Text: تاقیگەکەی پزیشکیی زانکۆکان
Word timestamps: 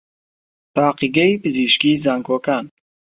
تاقیگەکەی 0.75 1.41
پزیشکیی 1.43 2.01
زانکۆکان 2.05 2.65